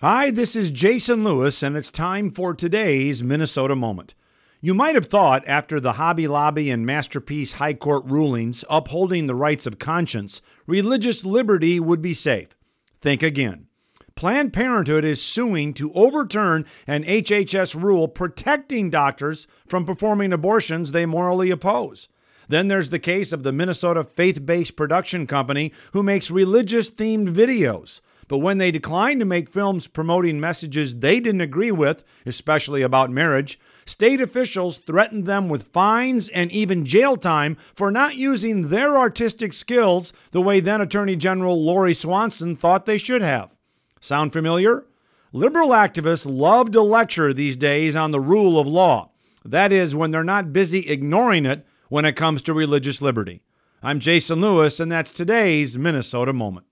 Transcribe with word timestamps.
Hi, 0.00 0.30
this 0.30 0.54
is 0.54 0.70
Jason 0.70 1.24
Lewis, 1.24 1.60
and 1.60 1.76
it's 1.76 1.90
time 1.90 2.30
for 2.30 2.54
today's 2.54 3.24
Minnesota 3.24 3.74
Moment. 3.74 4.14
You 4.60 4.72
might 4.72 4.94
have 4.94 5.06
thought 5.06 5.42
after 5.48 5.80
the 5.80 5.94
Hobby 5.94 6.28
Lobby 6.28 6.70
and 6.70 6.86
Masterpiece 6.86 7.54
High 7.54 7.74
Court 7.74 8.04
rulings 8.04 8.64
upholding 8.70 9.26
the 9.26 9.34
rights 9.34 9.66
of 9.66 9.80
conscience, 9.80 10.40
religious 10.68 11.24
liberty 11.24 11.80
would 11.80 12.00
be 12.00 12.14
safe. 12.14 12.50
Think 13.00 13.24
again. 13.24 13.66
Planned 14.14 14.52
Parenthood 14.52 15.04
is 15.04 15.20
suing 15.20 15.74
to 15.74 15.92
overturn 15.94 16.64
an 16.86 17.02
HHS 17.02 17.74
rule 17.74 18.06
protecting 18.06 18.90
doctors 18.90 19.48
from 19.66 19.84
performing 19.84 20.32
abortions 20.32 20.92
they 20.92 21.06
morally 21.06 21.50
oppose. 21.50 22.08
Then 22.46 22.68
there's 22.68 22.90
the 22.90 23.00
case 23.00 23.32
of 23.32 23.42
the 23.42 23.50
Minnesota 23.50 24.04
faith 24.04 24.46
based 24.46 24.76
production 24.76 25.26
company 25.26 25.72
who 25.92 26.04
makes 26.04 26.30
religious 26.30 26.88
themed 26.88 27.34
videos. 27.34 28.00
But 28.28 28.38
when 28.38 28.58
they 28.58 28.70
declined 28.70 29.20
to 29.20 29.26
make 29.26 29.48
films 29.48 29.88
promoting 29.88 30.38
messages 30.38 30.96
they 30.96 31.18
didn't 31.18 31.40
agree 31.40 31.72
with, 31.72 32.04
especially 32.26 32.82
about 32.82 33.10
marriage, 33.10 33.58
state 33.86 34.20
officials 34.20 34.76
threatened 34.76 35.24
them 35.24 35.48
with 35.48 35.68
fines 35.68 36.28
and 36.28 36.52
even 36.52 36.84
jail 36.84 37.16
time 37.16 37.56
for 37.74 37.90
not 37.90 38.16
using 38.16 38.68
their 38.68 38.98
artistic 38.98 39.54
skills 39.54 40.12
the 40.30 40.42
way 40.42 40.60
then 40.60 40.82
Attorney 40.82 41.16
General 41.16 41.62
Lori 41.62 41.94
Swanson 41.94 42.54
thought 42.54 42.84
they 42.84 42.98
should 42.98 43.22
have. 43.22 43.56
Sound 43.98 44.34
familiar? 44.34 44.84
Liberal 45.32 45.70
activists 45.70 46.26
love 46.28 46.70
to 46.72 46.82
lecture 46.82 47.32
these 47.32 47.56
days 47.56 47.96
on 47.96 48.12
the 48.12 48.20
rule 48.20 48.60
of 48.60 48.66
law. 48.66 49.10
That 49.44 49.72
is, 49.72 49.96
when 49.96 50.10
they're 50.10 50.22
not 50.22 50.52
busy 50.52 50.88
ignoring 50.88 51.46
it 51.46 51.66
when 51.88 52.04
it 52.04 52.16
comes 52.16 52.42
to 52.42 52.52
religious 52.52 53.00
liberty. 53.00 53.42
I'm 53.82 54.00
Jason 54.00 54.40
Lewis, 54.40 54.80
and 54.80 54.92
that's 54.92 55.12
today's 55.12 55.78
Minnesota 55.78 56.32
Moment. 56.32 56.67